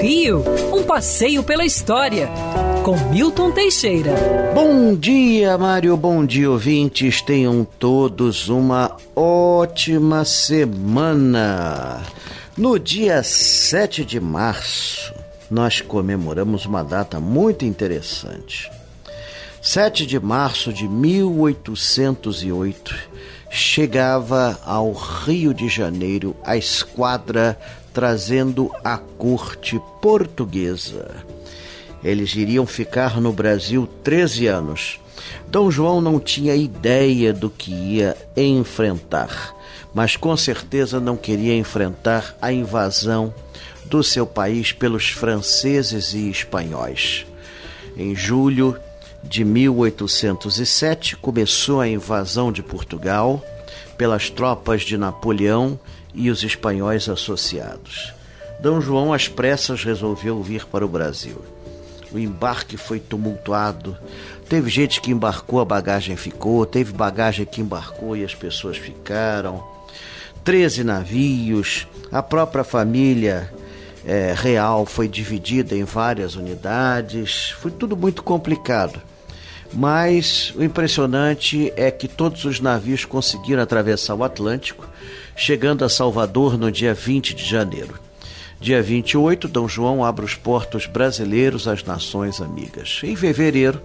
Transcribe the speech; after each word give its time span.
Rio, 0.00 0.42
um 0.72 0.82
passeio 0.82 1.42
pela 1.42 1.64
história, 1.64 2.28
com 2.84 2.96
Milton 3.10 3.50
Teixeira. 3.50 4.12
Bom 4.54 4.94
dia, 4.94 5.56
Mário, 5.58 5.96
bom 5.96 6.24
dia, 6.24 6.50
ouvintes. 6.50 7.20
Tenham 7.22 7.66
todos 7.78 8.48
uma 8.48 8.96
ótima 9.14 10.24
semana. 10.24 12.02
No 12.56 12.78
dia 12.78 13.22
7 13.22 14.04
de 14.04 14.20
março, 14.20 15.12
nós 15.50 15.80
comemoramos 15.80 16.66
uma 16.66 16.82
data 16.82 17.20
muito 17.20 17.64
interessante. 17.64 18.70
7 19.60 20.06
de 20.06 20.20
março 20.20 20.72
de 20.72 20.88
1808, 20.88 22.94
chegava 23.56 24.60
ao 24.64 24.92
Rio 24.92 25.54
de 25.54 25.66
Janeiro 25.66 26.36
a 26.44 26.56
esquadra 26.56 27.58
trazendo 27.92 28.70
a 28.84 28.98
corte 28.98 29.80
portuguesa. 30.02 31.24
Eles 32.04 32.34
iriam 32.34 32.66
ficar 32.66 33.18
no 33.18 33.32
Brasil 33.32 33.88
13 34.04 34.46
anos. 34.46 35.00
Dom 35.48 35.70
João 35.70 36.02
não 36.02 36.20
tinha 36.20 36.54
ideia 36.54 37.32
do 37.32 37.48
que 37.48 37.72
ia 37.72 38.14
enfrentar, 38.36 39.54
mas 39.94 40.16
com 40.16 40.36
certeza 40.36 41.00
não 41.00 41.16
queria 41.16 41.56
enfrentar 41.56 42.36
a 42.40 42.52
invasão 42.52 43.32
do 43.86 44.04
seu 44.04 44.26
país 44.26 44.70
pelos 44.72 45.08
franceses 45.08 46.12
e 46.12 46.28
espanhóis. 46.28 47.24
Em 47.96 48.14
julho 48.14 48.76
de 49.28 49.44
1807 49.44 51.16
começou 51.16 51.80
a 51.80 51.88
invasão 51.88 52.52
de 52.52 52.62
Portugal 52.62 53.44
pelas 53.98 54.30
tropas 54.30 54.82
de 54.82 54.96
Napoleão 54.96 55.78
e 56.14 56.30
os 56.30 56.42
espanhóis 56.42 57.08
associados. 57.08 58.14
D. 58.60 58.80
João 58.80 59.12
às 59.12 59.28
pressas 59.28 59.84
resolveu 59.84 60.42
vir 60.42 60.64
para 60.66 60.84
o 60.84 60.88
Brasil. 60.88 61.42
O 62.12 62.18
embarque 62.18 62.76
foi 62.76 63.00
tumultuado. 63.00 63.96
Teve 64.48 64.70
gente 64.70 65.00
que 65.00 65.10
embarcou, 65.10 65.60
a 65.60 65.64
bagagem 65.64 66.16
ficou. 66.16 66.64
Teve 66.64 66.92
bagagem 66.92 67.44
que 67.44 67.60
embarcou 67.60 68.16
e 68.16 68.24
as 68.24 68.34
pessoas 68.34 68.76
ficaram. 68.76 69.62
Treze 70.44 70.84
navios. 70.84 71.86
A 72.12 72.22
própria 72.22 72.62
família 72.62 73.52
é, 74.06 74.32
real 74.36 74.86
foi 74.86 75.08
dividida 75.08 75.74
em 75.74 75.84
várias 75.84 76.36
unidades. 76.36 77.50
Foi 77.60 77.72
tudo 77.72 77.96
muito 77.96 78.22
complicado. 78.22 79.02
Mas 79.72 80.52
o 80.56 80.62
impressionante 80.62 81.72
é 81.76 81.90
que 81.90 82.08
todos 82.08 82.44
os 82.44 82.60
navios 82.60 83.04
conseguiram 83.04 83.62
atravessar 83.62 84.14
o 84.14 84.24
Atlântico, 84.24 84.88
chegando 85.36 85.84
a 85.84 85.88
Salvador 85.88 86.56
no 86.56 86.70
dia 86.70 86.94
20 86.94 87.34
de 87.34 87.44
janeiro. 87.44 87.98
Dia 88.60 88.82
28, 88.82 89.48
D. 89.48 89.68
João 89.68 90.02
abre 90.02 90.24
os 90.24 90.34
portos 90.34 90.86
brasileiros 90.86 91.68
às 91.68 91.84
nações 91.84 92.40
amigas. 92.40 93.00
Em 93.04 93.14
fevereiro, 93.14 93.82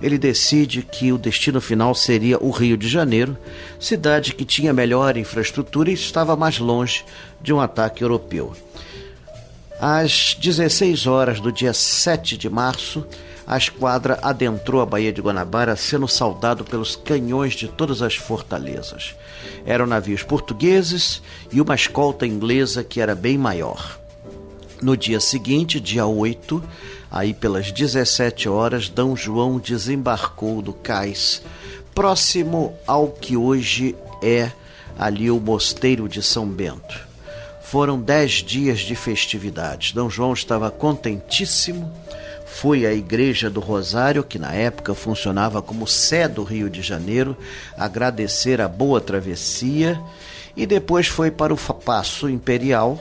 ele 0.00 0.16
decide 0.16 0.82
que 0.82 1.12
o 1.12 1.18
destino 1.18 1.60
final 1.60 1.94
seria 1.94 2.38
o 2.38 2.50
Rio 2.50 2.76
de 2.76 2.88
Janeiro, 2.88 3.36
cidade 3.80 4.34
que 4.34 4.44
tinha 4.44 4.72
melhor 4.72 5.16
infraestrutura 5.16 5.90
e 5.90 5.94
estava 5.94 6.36
mais 6.36 6.58
longe 6.58 7.04
de 7.42 7.52
um 7.52 7.60
ataque 7.60 8.04
europeu. 8.04 8.54
Às 9.80 10.36
16 10.40 11.06
horas 11.06 11.40
do 11.40 11.50
dia 11.50 11.72
7 11.72 12.36
de 12.36 12.48
março, 12.48 13.04
a 13.48 13.56
esquadra 13.56 14.18
adentrou 14.20 14.82
a 14.82 14.84
Baía 14.84 15.10
de 15.10 15.22
Guanabara, 15.22 15.74
sendo 15.74 16.06
saudado 16.06 16.66
pelos 16.66 16.94
canhões 16.94 17.54
de 17.54 17.66
todas 17.66 18.02
as 18.02 18.14
fortalezas. 18.14 19.16
Eram 19.64 19.86
navios 19.86 20.22
portugueses 20.22 21.22
e 21.50 21.58
uma 21.58 21.74
escolta 21.74 22.26
inglesa 22.26 22.84
que 22.84 23.00
era 23.00 23.14
bem 23.14 23.38
maior. 23.38 23.98
No 24.82 24.94
dia 24.94 25.18
seguinte, 25.18 25.80
dia 25.80 26.04
8, 26.04 26.62
aí 27.10 27.32
pelas 27.32 27.72
17 27.72 28.50
horas, 28.50 28.90
D. 28.90 29.02
João 29.16 29.58
desembarcou 29.58 30.60
do 30.60 30.74
cais, 30.74 31.40
próximo 31.94 32.76
ao 32.86 33.08
que 33.08 33.34
hoje 33.34 33.96
é 34.22 34.52
ali 34.98 35.30
o 35.30 35.40
Mosteiro 35.40 36.06
de 36.06 36.22
São 36.22 36.46
Bento. 36.46 37.00
Foram 37.62 37.98
dez 37.98 38.32
dias 38.32 38.80
de 38.80 38.94
festividades. 38.94 39.92
D. 39.92 40.00
João 40.10 40.34
estava 40.34 40.70
contentíssimo 40.70 41.90
foi 42.60 42.84
à 42.84 42.92
Igreja 42.92 43.48
do 43.48 43.60
Rosário, 43.60 44.24
que 44.24 44.36
na 44.36 44.52
época 44.52 44.92
funcionava 44.92 45.62
como 45.62 45.86
sé 45.86 46.26
do 46.26 46.42
Rio 46.42 46.68
de 46.68 46.82
Janeiro, 46.82 47.36
agradecer 47.76 48.60
a 48.60 48.66
boa 48.66 49.00
travessia 49.00 50.00
e 50.56 50.66
depois 50.66 51.06
foi 51.06 51.30
para 51.30 51.54
o 51.54 51.56
Paço 51.56 52.28
Imperial, 52.28 53.00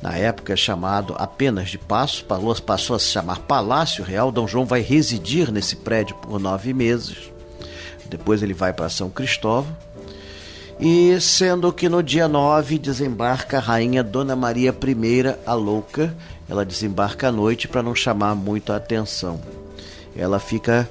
na 0.00 0.16
época 0.16 0.56
chamado 0.56 1.14
apenas 1.18 1.68
de 1.68 1.76
Paço, 1.76 2.24
passou 2.64 2.96
a 2.96 2.98
se 2.98 3.08
chamar 3.08 3.40
Palácio 3.40 4.02
Real. 4.02 4.32
Dom 4.32 4.46
João 4.46 4.64
vai 4.64 4.80
residir 4.80 5.52
nesse 5.52 5.76
prédio 5.76 6.16
por 6.16 6.40
nove 6.40 6.72
meses. 6.72 7.30
Depois 8.08 8.42
ele 8.42 8.54
vai 8.54 8.72
para 8.72 8.88
São 8.88 9.10
Cristóvão. 9.10 9.76
E 10.80 11.18
sendo 11.20 11.72
que 11.72 11.88
no 11.88 12.02
dia 12.02 12.28
9 12.28 12.78
desembarca 12.78 13.56
a 13.56 13.60
rainha 13.60 14.02
Dona 14.02 14.36
Maria 14.36 14.70
I, 14.70 15.36
a 15.46 15.54
louca, 15.54 16.14
ela 16.48 16.64
desembarca 16.64 17.28
à 17.28 17.32
noite 17.32 17.68
para 17.68 17.82
não 17.82 17.94
chamar 17.94 18.34
muito 18.34 18.72
a 18.72 18.76
atenção. 18.76 19.40
Ela 20.16 20.38
fica 20.38 20.88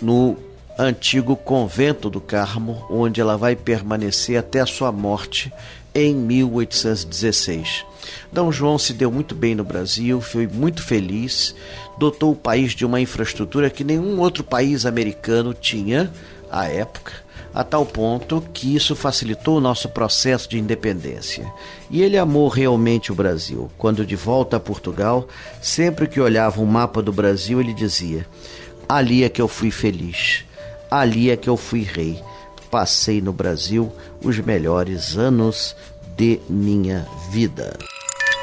no 0.00 0.36
antigo 0.78 1.36
convento 1.36 2.10
do 2.10 2.20
Carmo, 2.20 2.84
onde 2.90 3.20
ela 3.20 3.36
vai 3.36 3.54
permanecer 3.54 4.38
até 4.38 4.60
a 4.60 4.66
sua 4.66 4.90
morte 4.90 5.52
em 5.94 6.14
1816. 6.14 7.84
D. 8.32 8.52
João 8.52 8.78
se 8.78 8.92
deu 8.92 9.10
muito 9.10 9.34
bem 9.34 9.54
no 9.54 9.62
Brasil, 9.62 10.20
foi 10.20 10.46
muito 10.46 10.82
feliz, 10.82 11.54
dotou 11.98 12.32
o 12.32 12.36
país 12.36 12.72
de 12.72 12.84
uma 12.84 13.00
infraestrutura 13.00 13.70
que 13.70 13.84
nenhum 13.84 14.18
outro 14.18 14.42
país 14.42 14.84
americano 14.86 15.54
tinha 15.54 16.10
à 16.52 16.66
época 16.68 17.12
a 17.54 17.62
tal 17.62 17.84
ponto 17.84 18.42
que 18.52 18.74
isso 18.74 18.96
facilitou 18.96 19.58
o 19.58 19.60
nosso 19.60 19.88
processo 19.88 20.48
de 20.48 20.58
independência. 20.58 21.52
E 21.90 22.02
ele 22.02 22.16
amou 22.16 22.48
realmente 22.48 23.12
o 23.12 23.14
Brasil. 23.14 23.70
Quando 23.76 24.06
de 24.06 24.16
volta 24.16 24.56
a 24.56 24.60
Portugal, 24.60 25.28
sempre 25.60 26.06
que 26.06 26.20
olhava 26.20 26.60
um 26.60 26.66
mapa 26.66 27.02
do 27.02 27.12
Brasil, 27.12 27.60
ele 27.60 27.74
dizia: 27.74 28.26
Ali 28.88 29.22
é 29.24 29.28
que 29.28 29.42
eu 29.42 29.48
fui 29.48 29.70
feliz, 29.70 30.44
ali 30.90 31.30
é 31.30 31.36
que 31.36 31.48
eu 31.48 31.56
fui 31.56 31.82
rei. 31.82 32.22
Passei 32.70 33.20
no 33.20 33.34
Brasil 33.34 33.92
os 34.24 34.38
melhores 34.38 35.18
anos 35.18 35.76
de 36.16 36.40
minha 36.48 37.06
vida. 37.30 37.76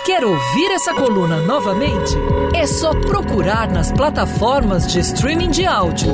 Quer 0.06 0.24
ouvir 0.24 0.72
essa 0.72 0.94
coluna 0.94 1.38
novamente? 1.42 2.14
É 2.54 2.68
só 2.68 2.94
procurar 2.94 3.72
nas 3.72 3.92
plataformas 3.92 4.92
de 4.92 5.00
streaming 5.00 5.50
de 5.50 5.66
áudio. 5.66 6.14